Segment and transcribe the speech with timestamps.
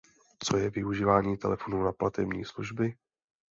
[0.43, 2.95] Co je využívání telefonu na platební služby?